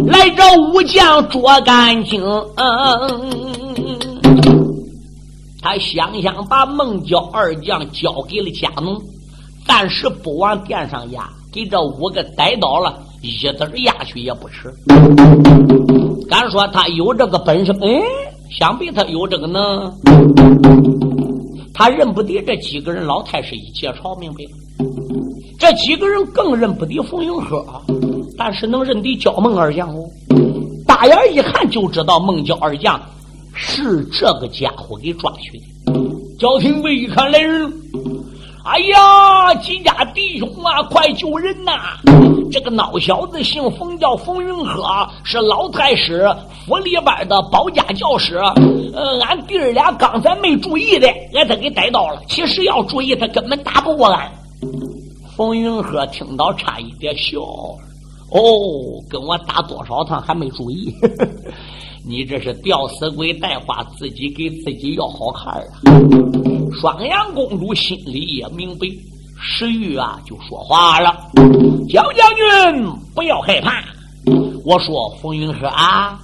[0.06, 2.24] 来这武将捉干净。
[2.56, 3.32] 嗯
[5.60, 9.02] 他想想把孟郊二将交给了家奴，
[9.66, 14.72] 暂时不往殿上压，给这五个逮到了，一子压去也不迟。
[16.30, 17.72] 敢说他有这个本事？
[17.82, 18.02] 哎，
[18.56, 19.92] 想必他有这个能。
[21.74, 24.52] 他认不得这几个人，老太师一介绍明白了。
[25.58, 27.66] 这几个人更认不得冯云鹤，
[28.38, 30.04] 但是能认得焦孟二将哦。
[30.86, 33.02] 大眼一看就知道孟焦二将。
[33.56, 35.66] 是这个家伙给抓去的。
[36.40, 37.72] 焦廷贵一看来人，
[38.64, 41.98] 哎呀，几家弟兄啊，快救人呐！
[42.50, 44.86] 这个孬小子姓冯，叫冯云鹤，
[45.26, 46.26] 是老太师
[46.66, 48.38] 府里边的保家教师。
[48.94, 52.22] 呃，俺弟儿俩刚才没注意的，俺他给逮到了。
[52.30, 54.32] 其实要注意，他根本打不过俺。
[55.36, 57.42] 冯云鹤听到，差一点笑。
[58.32, 58.40] 哦，
[59.10, 60.90] 跟我打多少趟还没注意？
[61.02, 61.28] 呵呵
[62.06, 65.90] 你这是吊死鬼带花，自己给自己要好看啊！
[66.82, 68.88] 双阳公主心里也明白，
[69.42, 71.16] 石玉啊就说话了
[71.88, 73.82] ：“焦将军不要害怕，
[74.66, 76.20] 我说冯云鹤啊，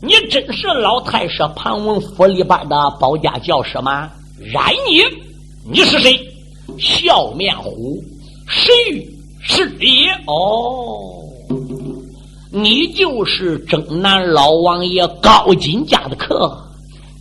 [0.00, 4.08] 你真是老太师庞文府里边的保家教师吗？
[4.38, 5.02] 然你，
[5.68, 6.16] 你是谁？
[6.78, 8.00] 笑面虎，
[8.46, 9.04] 石玉
[9.42, 11.24] 是也哦。”
[12.60, 16.60] 你就是征南老王爷高金家的客，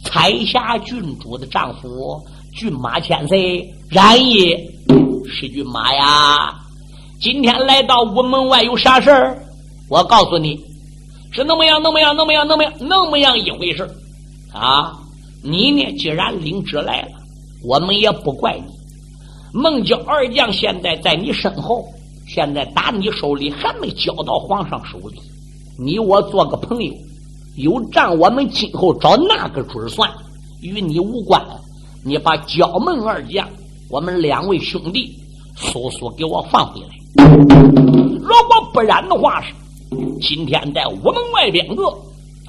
[0.03, 2.19] 彩霞郡主的丈夫，
[2.55, 4.57] 骏马千岁，然也
[5.29, 6.55] 是骏马呀。
[7.21, 9.37] 今天来到午门外有啥事儿？
[9.89, 10.59] 我告诉你，
[11.31, 13.87] 是那么样，那么样，那么样，那么样，那么样一回事
[14.51, 14.91] 啊！
[15.43, 17.09] 你呢，既然领旨来了，
[17.63, 18.73] 我们也不怪你。
[19.53, 21.87] 孟郊二将现在在你身后。
[22.27, 25.17] 现在打你手里还没交到皇上手里，
[25.79, 26.93] 你我做个朋友，
[27.55, 30.11] 有账我们今后找那个准算，
[30.61, 31.41] 与你无关。
[32.03, 33.47] 你把焦门二将，
[33.89, 35.17] 我们两位兄弟，
[35.55, 36.89] 速速给我放回来。
[38.19, 39.53] 如果不然的话，是
[40.21, 41.83] 今天在午门外边个，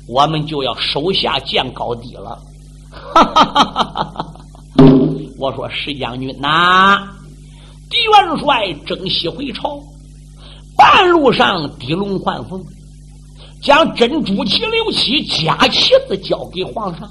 [0.09, 2.39] 我们就要手下见高低了。
[2.91, 4.27] 哈哈哈哈哈！
[5.39, 7.18] 我说石将军呐。
[7.91, 9.81] 狄元帅征西回朝，
[10.77, 12.63] 半路上狄龙换凤，
[13.63, 17.09] 将珍珠旗、刘旗假旗子交给皇上。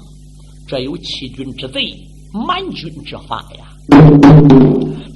[0.68, 1.92] 这有欺君之罪，
[2.32, 3.64] 瞒君之法呀！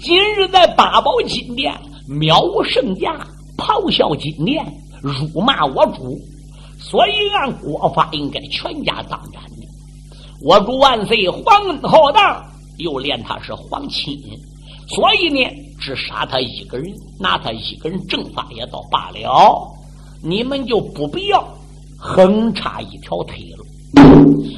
[0.02, 1.72] 今日在八宝金殿
[2.08, 3.24] 藐无圣驾，
[3.56, 4.64] 咆哮金殿，
[5.00, 6.20] 辱骂我主，
[6.80, 9.40] 所以按国法应该全家当斩。
[10.40, 12.44] 我主万岁，皇恩浩荡，
[12.78, 14.20] 又连他是皇亲，
[14.89, 15.49] 所以呢，
[15.80, 19.72] 只杀他一个人，拿他一个人正法也倒罢了。
[20.22, 21.43] 你们就不必要
[21.97, 23.66] 横插一条腿了。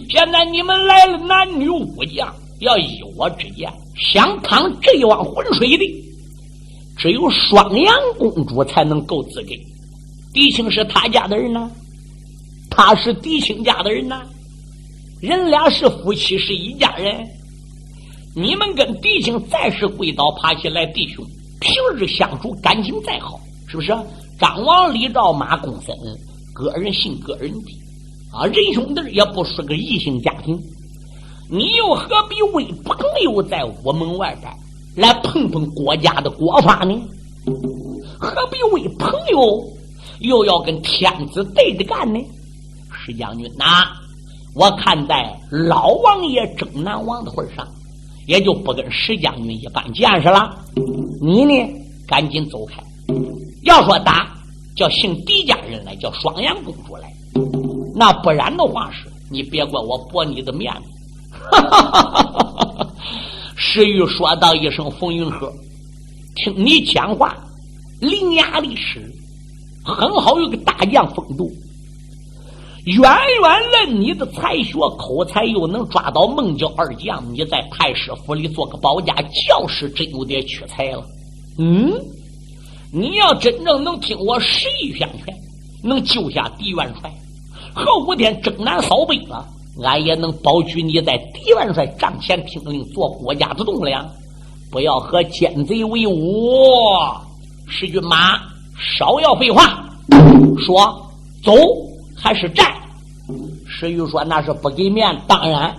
[0.09, 2.35] 现在你们来了，男女武将。
[2.61, 5.85] 要依我之言，想趟这一汪浑水的，
[6.97, 9.49] 只有双阳公主才能够资格。
[10.33, 11.71] 狄青是他家的人呢，
[12.71, 14.23] 他是狄青家的人呢，
[15.21, 17.29] 人俩是夫妻，是一家人。
[18.37, 21.25] 你们跟弟兄再是跪倒爬起来弟兄，
[21.61, 23.97] 平日相处感情再好，是不是？
[24.41, 25.97] 张王李赵马公孙，
[26.53, 27.71] 个人信个人的
[28.33, 30.61] 啊，仁兄弟也不是个异性家庭。
[31.49, 34.53] 你又何必为朋友在屋门外边
[34.97, 37.01] 来碰碰国家的国法呢？
[38.19, 39.65] 何必为朋友
[40.19, 42.21] 又要跟天子对着干呢？
[42.91, 43.87] 石将军呐，
[44.57, 47.65] 我看在老王爷征南王的份上，
[48.27, 50.57] 也就不跟石将军一般见识了。
[51.21, 51.69] 你呢，
[52.07, 52.83] 赶紧走开。
[53.63, 54.29] 要说打，
[54.77, 57.13] 叫姓狄家人来，叫双阳公主来。
[57.95, 61.39] 那不然的话是，你别怪我驳你的面子。
[61.51, 62.91] 哈哈哈哈哈！
[63.57, 65.53] 石玉说道一声：“冯云鹤，
[66.37, 67.37] 听你讲话
[68.01, 69.13] 伶牙俐齿，
[69.85, 71.53] 很好，有个大将风度。
[72.85, 73.03] 远
[73.41, 79.15] 远论你的才学口才，又能抓到孟郊二将，你在太师府里做个保家
[79.49, 81.03] 教师，真有点屈才了。
[81.59, 81.93] 嗯，
[82.93, 85.35] 你要真正能听我十一相劝，
[85.83, 87.11] 能救下狄元帅，
[87.75, 89.49] 后五天征南扫北了。”
[89.83, 94.09] 俺也能保举你在狄元帅帐前听令，做国家的栋梁，
[94.71, 96.47] 不要和奸贼为伍。
[97.67, 98.39] 石军马，
[98.79, 99.85] 少要废话，
[100.65, 101.11] 说
[101.43, 101.53] 走
[102.25, 102.73] 还是战？
[103.69, 105.77] 石玉说：“那是不给面，当然。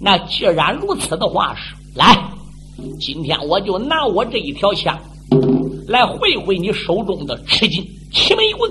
[0.00, 2.18] 那既然如此的话，是来，
[2.98, 4.98] 今天我就拿我这一条枪
[5.86, 8.68] 来会会你手中的赤金七枚棍，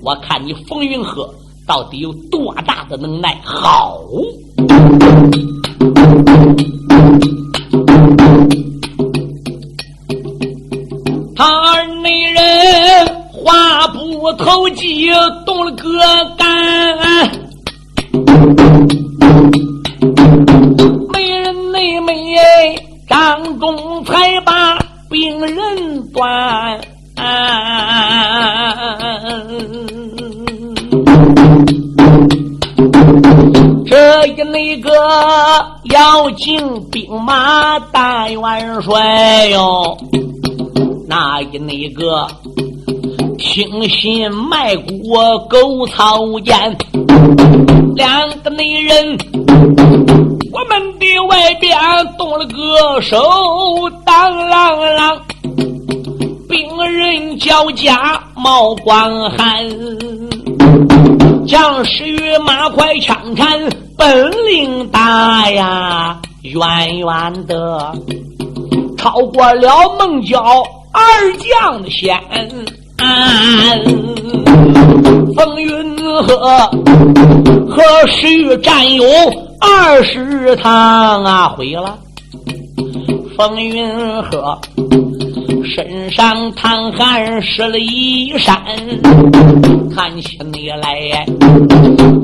[0.00, 1.28] 我看你冯云鹤。”
[1.66, 3.40] 到底有多大的能耐？
[3.42, 4.00] 好，
[14.26, 15.08] 话不投机，
[15.44, 15.88] 动了个
[16.36, 16.46] 肝。
[21.12, 22.12] 美人妹妹，
[23.08, 24.76] 张中才把
[25.08, 26.80] 病人断。
[33.86, 34.90] 这一那个
[35.84, 39.96] 要请兵马大元帅哟，
[41.06, 42.26] 那一那个
[43.56, 46.76] 精心卖国狗草间，
[47.94, 49.16] 两个内人，
[50.52, 51.74] 我们的外边
[52.18, 53.18] 动了个手，
[54.04, 55.18] 当啷啷，
[56.46, 59.66] 兵人交加冒光汗。
[61.46, 63.46] 将士与马快枪战，
[63.96, 67.90] 本领大呀，远远的
[68.98, 71.02] 超过了孟郊二
[71.38, 72.14] 将的先。
[75.36, 76.70] 风云鹤
[77.68, 79.04] 和石玉战友
[79.60, 81.98] 二十趟啊，毁了。
[83.36, 84.58] 风云鹤。
[85.74, 88.56] 身上淌汗湿了衣衫，
[89.94, 91.26] 看起你来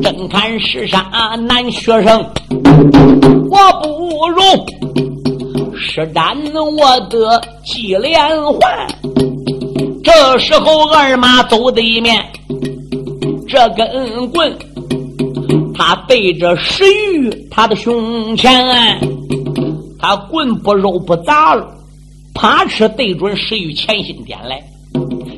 [0.00, 1.00] 真看是啥
[1.48, 2.24] 男学生，
[3.50, 4.40] 我不如
[5.76, 8.88] 施展我的纪连环。
[10.02, 12.24] 这时候二马走的一面，
[13.48, 14.56] 这根棍
[15.74, 16.84] 他对着石
[17.14, 18.52] 玉他的胸前，
[19.98, 21.68] 他棍不肉不砸了。
[22.34, 24.62] 啪哧对准石玉前心点来，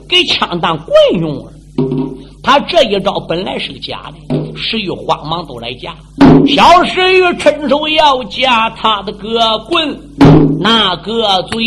[0.09, 1.53] 给枪当棍用了。
[2.43, 5.95] 他这一招本来是个假的，石玉慌忙都来夹。
[6.47, 9.99] 小石玉伸手要夹他的个棍，
[10.61, 11.65] 那个嘴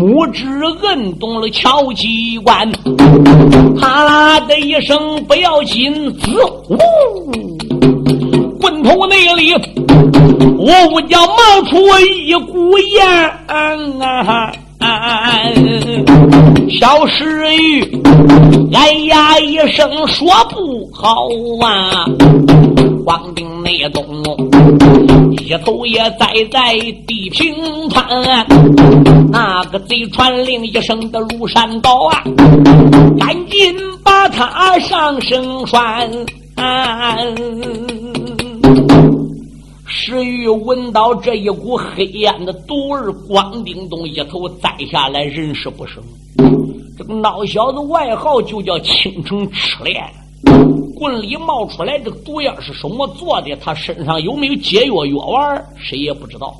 [0.00, 0.46] 拇指
[0.82, 2.72] 摁动了敲击关，
[3.78, 6.78] 啪啦的一声不要紧，滋呜，
[8.58, 9.52] 棍头内里。
[10.56, 11.36] 我屋叫冒
[11.68, 11.76] 出
[12.24, 13.06] 一股烟
[13.46, 14.50] 啊！
[16.70, 18.00] 小石玉
[18.72, 21.28] 哎呀一声说不好
[21.60, 22.06] 啊！
[23.04, 24.04] 光腚内东，
[25.38, 26.74] 一头也栽在
[27.06, 27.54] 地平
[27.88, 28.04] 川。
[29.30, 32.24] 那个贼传令一声的如山倒啊，
[33.16, 36.10] 赶紧把他上升船。
[39.86, 46.02] 石玉闻到这一股黑烟的毒味，咣叮咚一头栽下来，人事不生。
[46.98, 50.04] 这个孬小子外号就叫青城赤练，
[51.00, 53.56] 棍里冒出来这个毒烟是什么做的？
[53.56, 55.64] 他身上有没有解药药丸？
[55.78, 56.54] 谁也不知道。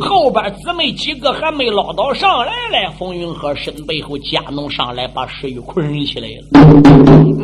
[0.00, 6.44] 后边姊妹几个还没捞到上来嘞，冯云鹤身背后加农上来把石玉捆起来了。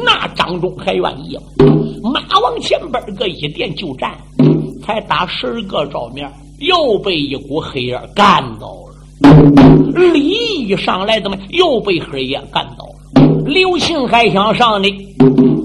[0.03, 1.43] 那张忠还愿意吗？
[2.03, 4.16] 马往前边个一点就站，
[4.82, 6.26] 才打十个照面，
[6.61, 8.95] 又被一股黑烟干到了。
[9.95, 10.30] 李
[10.64, 13.43] 一上来怎么又被黑烟干倒了？
[13.45, 14.88] 刘庆还想上呢，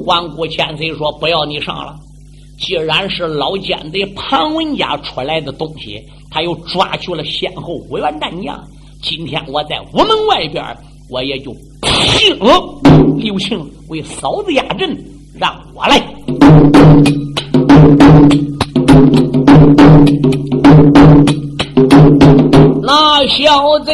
[0.07, 1.93] 环顾千岁说：“不要你上了。
[2.57, 6.01] 既然是老奸贼庞文家出来的东西，
[6.31, 8.57] 他又抓去了先后五员战将。
[9.03, 10.63] 今天我在午门外边，
[11.09, 11.51] 我也就
[11.81, 12.39] 聘
[13.17, 14.97] 刘庆为嫂子压阵，
[15.37, 16.01] 让我来。”
[22.81, 23.93] 那小贼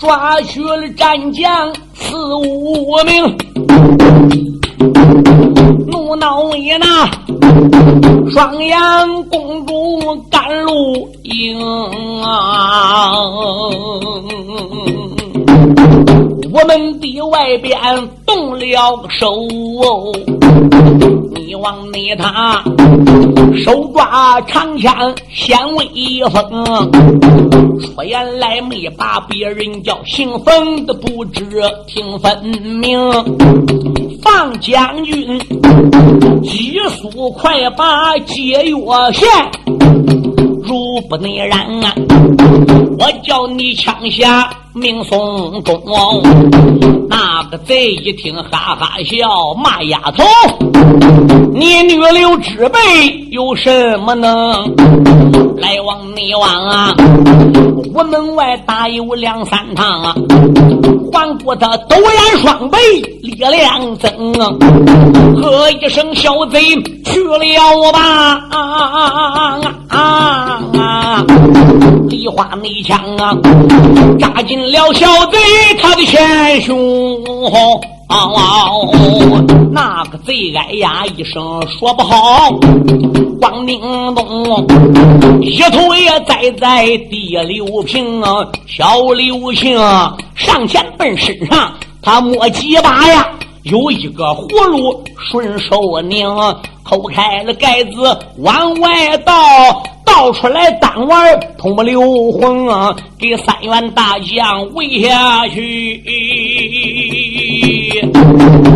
[0.00, 3.36] 抓去了战将四五名，
[6.12, 7.08] 怒恼也那
[8.30, 11.58] 双阳公主赶路营
[12.22, 13.12] 啊！
[16.52, 17.78] 我们的外边
[18.26, 19.48] 动了手。
[21.34, 22.62] 你往内他
[23.64, 25.86] 手抓长枪显威
[26.30, 26.90] 风，
[27.80, 31.42] 说言来没把别人叫姓冯的不知
[31.86, 33.00] 听分明。
[34.22, 35.38] 放将军，
[36.42, 39.28] 急速快把解药献，
[40.62, 41.66] 如不内然，
[42.98, 45.82] 我叫你枪下命送终。
[47.08, 50.24] 那个贼一听，哈哈笑，骂丫头。
[51.52, 52.78] 你女流之辈
[53.30, 54.74] 有什么能
[55.56, 56.94] 来往内往啊？
[57.94, 60.14] 我门外打有两三趟啊，
[61.12, 62.78] 环顾他斗眼双背
[63.22, 64.32] 力量增，
[65.40, 66.58] 喝一声小贼
[67.04, 68.00] 去了吧！
[68.50, 71.24] 啊啊啊！
[72.08, 73.36] 梨花内枪啊，
[74.18, 75.38] 扎进了小贼
[75.80, 76.74] 他的前胸。
[78.12, 82.50] 哦，那个贼哎呀一声说不好，
[83.40, 83.80] 光明
[84.14, 84.66] 东
[85.40, 88.22] 一头也栽在地刘平，
[88.66, 89.78] 小刘星
[90.34, 93.26] 上前奔身上，他摸几把呀，
[93.62, 96.28] 有一个葫芦顺手拧，
[96.84, 99.32] 抠开了盖子往外倒。
[100.04, 102.02] 倒出来单碗通不流
[102.32, 102.66] 魂！
[103.18, 106.02] 给三员大将喂下去。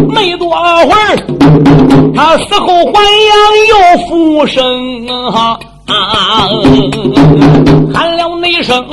[0.09, 0.57] 没多会
[0.95, 1.17] 儿，
[2.15, 3.37] 他死后还阳
[3.69, 5.59] 又复生啊！
[5.87, 6.49] 啊！
[7.95, 8.85] 喊了那声，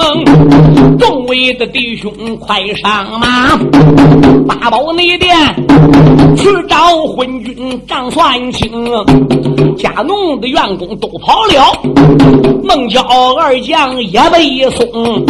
[0.99, 3.57] 众位的弟兄快上马，
[4.47, 5.35] 八宝内殿
[6.37, 6.75] 去找
[7.07, 8.85] 昏君张算清，
[9.75, 11.81] 家奴的员工都跑了，
[12.63, 13.01] 孟郊
[13.35, 15.25] 二将也被送，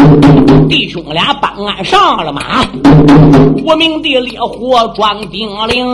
[0.67, 2.65] 弟兄俩办案上了马，
[3.63, 5.93] 无名的烈火装丁铃，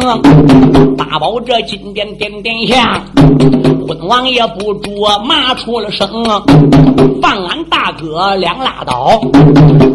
[0.97, 3.05] 八宝这金殿点点响，
[3.88, 4.91] 昏王也不住
[5.26, 5.55] 马。
[5.60, 6.07] 出了声，
[7.22, 9.20] 放俺大哥两拉倒，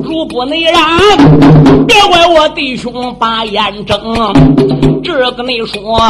[0.03, 0.83] 如不内让，
[1.87, 3.99] 别怪我弟兄把眼睁。
[5.05, 6.01] 这个你说，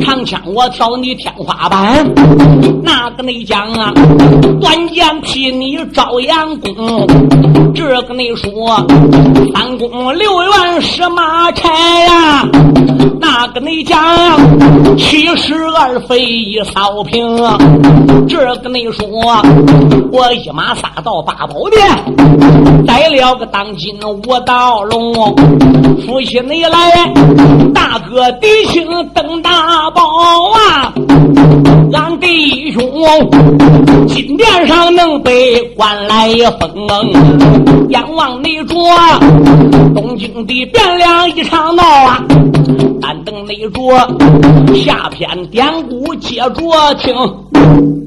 [0.00, 2.08] 长枪我挑你天花板，
[2.80, 3.92] 那个你讲啊，
[4.60, 7.04] 短剑劈你朝阳宫。
[7.74, 8.86] 这个你说，
[9.52, 12.48] 三宫六院是马差呀，
[13.20, 13.98] 那个你讲，
[14.96, 17.36] 七十二飞一扫平。
[18.28, 18.72] 这个。
[18.72, 19.06] 你说
[20.10, 25.12] 我一马杀到八宝殿，带了个当今五道龙，
[26.06, 27.12] 夫妻你来，
[27.74, 30.02] 大哥弟兄登大宝
[30.50, 30.92] 啊！
[31.94, 32.82] 俺弟兄
[34.06, 36.28] 金殿上能被关来
[36.60, 38.74] 封，阎王内着
[39.94, 42.22] 东京的汴梁一场闹啊！
[43.00, 43.80] 但等内着
[44.76, 48.01] 下篇典故接着听。